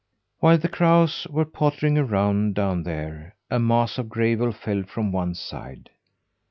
While 0.39 0.57
the 0.57 0.67
crows 0.67 1.27
were 1.29 1.45
pottering 1.45 1.95
around 1.95 2.55
down 2.55 2.81
there, 2.81 3.35
a 3.51 3.59
mass 3.59 3.99
of 3.99 4.09
gravel 4.09 4.51
fell 4.51 4.81
from 4.81 5.11
one 5.11 5.35
side. 5.35 5.91